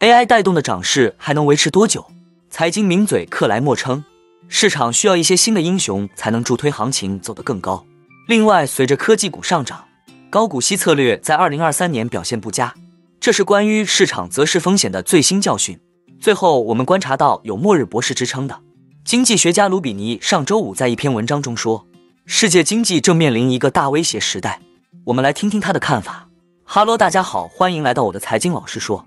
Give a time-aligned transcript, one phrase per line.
[0.00, 2.06] AI 带动的涨势还能维持多久？
[2.50, 4.04] 财经名嘴克莱默称，
[4.46, 7.82] 市场需要一些新的英雄才能助推行情走得更高。
[8.28, 9.86] 另外，随着科技股上涨，
[10.28, 12.74] 高股息策略在二零二三年表现不佳，
[13.18, 15.80] 这是关于市场择时风险的最新教训。
[16.20, 18.60] 最后，我们观察到有“末日博士”之称的
[19.02, 21.86] 经济学家卢比尼上周五在一篇文章中说，
[22.26, 24.60] 世界经济正面临一个大威胁时代。
[25.04, 26.28] 我们来听听他的看法。
[26.64, 29.06] 哈喽，大家好，欢迎来到我的财经老师说。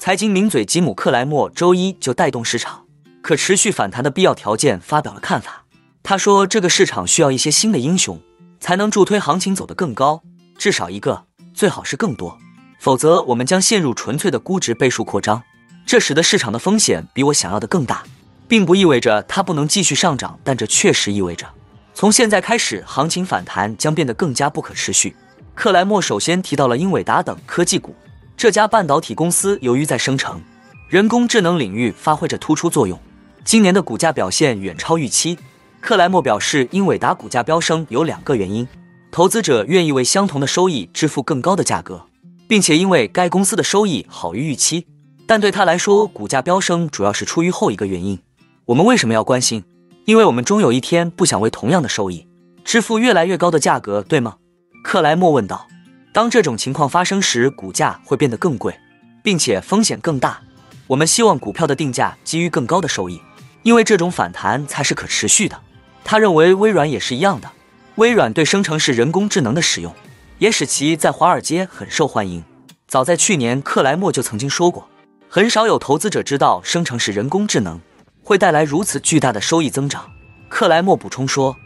[0.00, 2.86] 财经名嘴吉姆·克莱默周一就带动市场
[3.20, 5.66] 可持续反弹的必要条件发表了看法。
[6.02, 8.18] 他说，这个市场需要一些新的英雄，
[8.58, 10.22] 才能助推行情走得更高，
[10.56, 12.38] 至少一个，最好是更多，
[12.78, 15.42] 否则我们将陷入纯粹的估值倍数扩张，
[15.84, 18.02] 这使得市场的风险比我想要的更大，
[18.48, 21.46] 并不意味着它不能继续上涨，但这确实意味着
[21.92, 25.14] 从现在开始，行情反弹将变得更加不可持续。
[25.54, 27.94] 克莱默首先提到了英伟达等科技股。
[28.40, 30.40] 这家半导体公司由于在生成
[30.88, 32.98] 人工智能领域发挥着突出作用，
[33.44, 35.38] 今年的股价表现远超预期。
[35.78, 38.66] 克莱默表示，英伟达股价飙升有两个原因：
[39.10, 42.06] 投资者愿意为相同的收益支付更高的价格，
[42.48, 44.86] 并且因为该公司的收益好于预期。
[45.26, 48.18] 但对他来说，股价飙升主要是出于后一个原因。
[48.64, 49.62] 我们为什么要关心？
[50.06, 52.26] 因为我们终有一天不想为同样的收益
[52.64, 54.36] 支付越来越高的价格，对吗？
[54.82, 55.66] 克莱默问道。
[56.12, 58.76] 当这种情况发生时，股价会变得更贵，
[59.22, 60.40] 并且风险更大。
[60.88, 63.20] 我们希望股票的定价基于更高的收益，
[63.62, 65.60] 因为这种反弹才是可持续的。
[66.02, 67.48] 他认为微软也是一样的。
[67.94, 69.94] 微软对生成式人工智能的使用，
[70.38, 72.42] 也使其在华尔街很受欢迎。
[72.88, 74.88] 早在去年，克莱默就曾经说过，
[75.28, 77.80] 很少有投资者知道生成式人工智能
[78.24, 80.10] 会带来如此巨大的收益增长。
[80.48, 81.56] 克莱默补充说，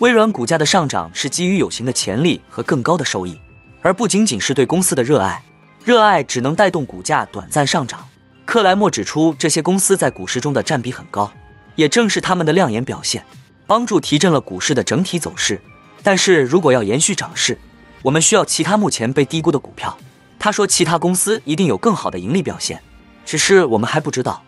[0.00, 3.40] 微软股价的上涨是基于有形的潜力和更高的收益。
[3.84, 5.42] 而不仅仅是对公司的热爱，
[5.84, 8.02] 热爱只能带动股价短暂上涨。
[8.46, 11.30] 克莱默指出，这些公司在股市中的占比很高，
[11.76, 13.22] 也正是他们的亮眼表现，
[13.66, 15.60] 帮助提振了股市的整体走势。
[16.02, 17.58] 但是如果要延续涨势，
[18.00, 19.94] 我们需要其他目前被低估的股票。
[20.38, 22.80] 他说，其他公司一定有更好的盈利表现，
[23.26, 24.42] 只是我们还不知道。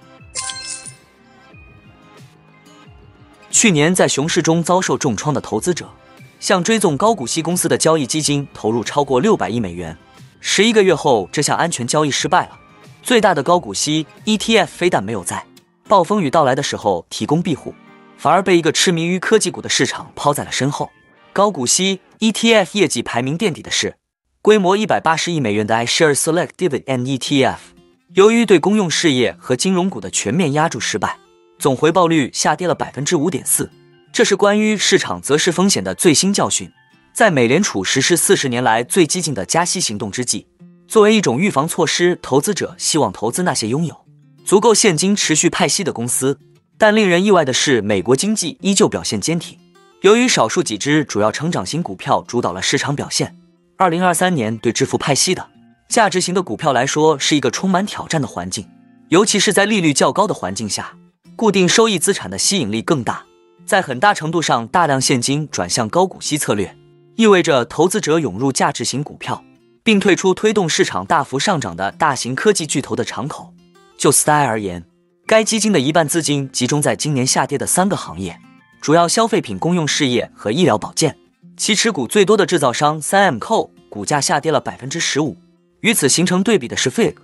[3.50, 5.86] 去年在熊市中遭受重创的投资者。
[6.46, 9.98] 向追踪高股息公司的交易基金投入超过六百亿美元，
[10.38, 12.56] 十一个月后，这项安全交易失败了。
[13.02, 15.44] 最大的高股息 ETF 非但没有在
[15.88, 17.74] 暴风雨到来的时候提供庇护，
[18.16, 20.88] 反而被一个痴迷于科技股的市场抛在了身后。
[21.32, 23.96] 高股息 ETF 业绩排名垫底的是
[24.40, 27.56] 规模一百八十亿美元的 iShares Select Dividend ETF，
[28.14, 31.18] 由于对公用事业和金融股的全面压注失败，
[31.58, 33.68] 总回报率下跌了百分之五点四。
[34.16, 36.72] 这是关于市场择时风险的最新教训。
[37.12, 40.46] 在美联储实施四十年来最激进的加息行动之际，
[40.88, 43.94] 作为一种预防措施，投资者希望投资那些拥有
[44.42, 46.38] 足够现金持续派息的公司。
[46.78, 49.58] 但令人意外的是，美国经济依旧表现坚挺。
[50.00, 53.36] 由于少数几只主要成长型股票主导了市场表现，
[53.76, 55.46] 二零二三年对支付派息的
[55.90, 58.66] 价值型的股票来说是一个充满挑战的环境，
[59.10, 60.96] 尤其是在利率较高的环境下，
[61.36, 63.22] 固定收益资产的吸引力更大。
[63.66, 66.76] 在很大程度上，大量现金转向高股息策略，
[67.16, 69.42] 意味着投资者涌入价值型股票，
[69.82, 73.52] 并退出推动市场大幅上涨的大型科技巨头的敞口。
[73.98, 74.84] 就 Style 而言，
[75.26, 78.38] 该基金的一半资金集中在今年下跌的三个行业：
[78.80, 81.18] 主要消费品、公用事业和医疗保健。
[81.56, 85.36] 其持股最多的制造商 3M 股价下跌了百分之十五。
[85.80, 87.16] 与此形成对比的是 Fig，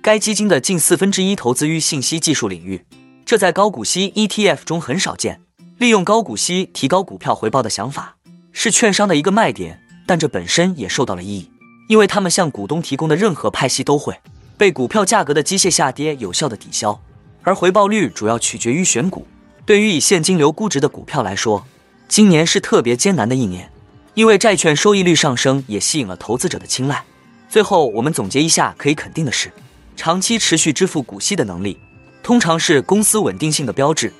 [0.00, 2.86] 该基金的近四分之一投资于信息技术领域，
[3.26, 5.42] 这在高股息 ETF 中很少见。
[5.80, 8.16] 利用高股息提高股票回报的想法
[8.52, 11.50] 是券商的一个卖点，但这本身也受到了异议，
[11.88, 14.14] 因为他们向股东提供的任何派息都会
[14.58, 17.00] 被股票价格的机械下跌有效的抵消，
[17.44, 19.26] 而回报率主要取决于选股。
[19.64, 21.66] 对于以现金流估值的股票来说，
[22.08, 23.72] 今年是特别艰难的一年，
[24.12, 27.02] 因为债券收益率上升也吸引了投资者的青睐。
[27.48, 29.50] 最后，我们总结一下，可以肯定的是，
[29.96, 31.78] 长期持续支付股息的能力，
[32.22, 34.12] 通常是公司稳定性的标志。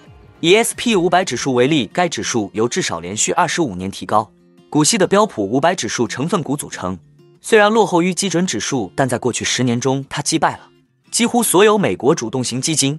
[0.43, 4.33] 以 S&P 五百指数为例，该指数由至少连续二十五年提高
[4.71, 6.99] 股息的标普五百指数成分股组成。
[7.43, 10.71] 虽然落后于基准指数，但在过去十年中，它击败了
[11.11, 12.99] 几乎所有美国主动型基金。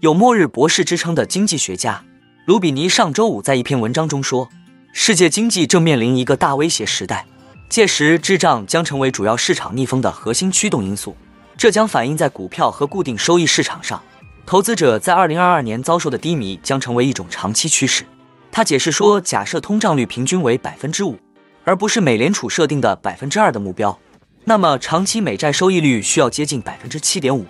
[0.00, 2.04] 有“末日博士”之称的经济学家
[2.44, 4.50] 卢比尼上周五在一篇文章中说，
[4.92, 7.26] 世界经济正面临一个大威胁时代，
[7.70, 11.16] 届时滞胀将成为主要市场逆风的核心驱动因素，
[11.58, 14.00] 这将反映在股票和固定收益市场上。
[14.46, 18.04] 投资者在二零二二年遭受的低迷将成为一种长期趋势。
[18.52, 21.18] 他解释说，假设通胀率平均为百分之五，
[21.64, 23.98] 而不是美联储设定的百分之二的目标，
[24.44, 27.44] 那么长期美债收益率需要接近百分之七点五，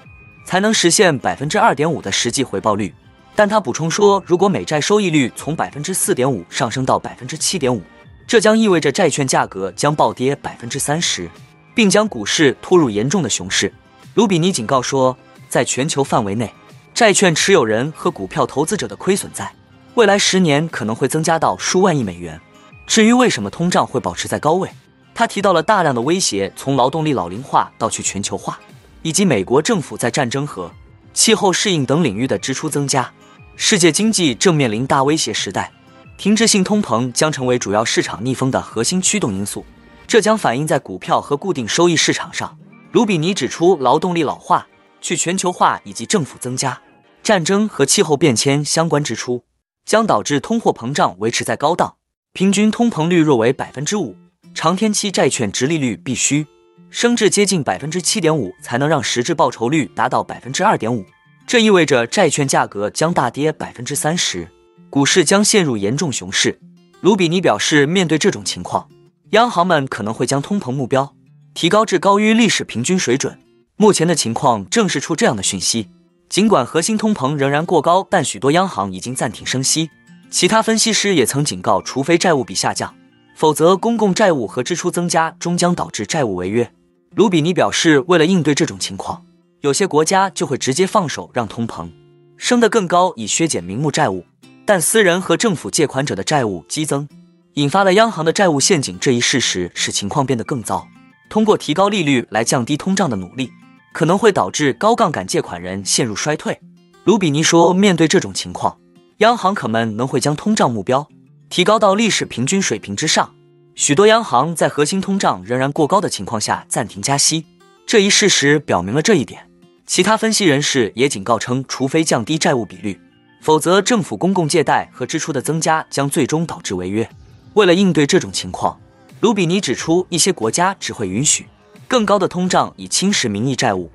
[0.46, 2.93] 才能实现百分之二点五的实际回报率。
[3.37, 7.82] 但他补充说，如果美债收益率从百分之四点五上升到百分之七点五，
[8.26, 11.28] 这将意味着债券价格将暴跌百分之三十，
[11.75, 13.70] 并将股市拖入严重的熊市。
[14.19, 15.17] 卢比尼警告说，
[15.49, 16.53] 在全球范围内。
[16.93, 19.49] 债券持有人和股票投资者的亏损在
[19.94, 22.41] 未来十年可能会增加到数万亿美元。
[22.85, 24.69] 至于为什么通胀会保持在高位，
[25.15, 28.59] 他提到了大量的威胁，从劳动力老龄化到去全球化，
[29.03, 30.69] 以及美国政府在战争和
[31.15, 33.09] 气候适应等领域的支出增加。
[33.55, 35.70] 世界经济正面临大威胁时代，
[36.17, 39.65] 停滞性通膨将成为主要市场逆风的核心驱动因素，
[40.09, 42.59] 这将反映在股票和固定收益市场上。
[42.90, 44.67] 卢比尼指出，劳动力老化、
[45.02, 46.81] 去全球化以及政府增加。
[47.23, 49.44] 战争和气候变迁相关支出
[49.85, 51.96] 将导致通货膨胀维持在高档，
[52.32, 54.17] 平均通膨率若为百分之五，
[54.55, 56.46] 长天期债券直利率必须
[56.88, 61.05] 升至接近百分之七点五，才能让实质报酬率达到百分之二点五。
[61.46, 64.49] 这意味着债券价格将大跌百分之三十，
[64.88, 66.58] 股市将陷入严重熊市。
[67.02, 68.88] 卢比尼表示，面对这种情况，
[69.32, 71.14] 央行们可能会将通膨目标
[71.58, 73.37] 提高至高于历史平均水准。
[73.75, 75.88] 目前的情况正是出这样的讯息。
[76.28, 79.90] 尽管核心通膨仍然过高，但许多央行已经暂停升息。
[80.31, 82.94] 其他分析师也曾警告，除非债务比下降，
[83.34, 86.70] 否则公共债务和支出增加终将导致债务违约。
[87.16, 89.25] 卢比尼表示，为了应对这种情况，
[89.62, 91.90] 有些国家就会直接放手让通膨
[92.37, 94.25] 升得更高，以削减名目债务。
[94.64, 97.08] 但私人和政府借款者的债务激增，
[97.55, 100.87] 引发了央行的债务陷阱这一事实，使情况变得更糟。
[101.28, 103.50] 通过提高利率来降低通胀的努力。
[103.90, 106.60] 可能会导致高杠杆借款人陷入衰退。
[107.04, 108.78] 卢比尼说，面对这种情况，
[109.16, 111.08] 央行可能能会将通胀目标
[111.48, 113.34] 提高到历史平均水平之上。
[113.75, 117.46] 许多央行在核心通胀仍然过高的情况下暂停加息，
[117.86, 119.48] 这一事实表明了这一点。
[119.86, 123.00] 其他分析人士也警告称，除非降低债务比率，
[123.40, 127.08] 否则政府公共借贷和支出的增加将最终导致违约。
[127.54, 128.78] 为了应对这种情况，
[129.20, 131.47] 卢比尼指出，一些国家只会允许。
[131.88, 133.91] 更高的通胀以侵蚀名义债务。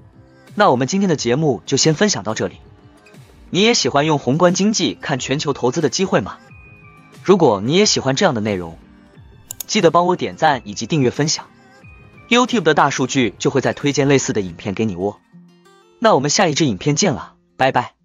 [0.55, 2.57] 那我们今天的节目就先分享到这里。
[3.51, 6.37] 你也喜欢用宏观经济看全球投资的机会吗？
[7.23, 8.77] 如果你也喜欢这样的内容，
[9.67, 11.45] 记得帮我点赞以及订阅分享。
[12.29, 15.17] YouTube 的大数据就会再推荐类似的影片给你哦。
[15.99, 18.02] 那我们下一支影片见了，拜拜。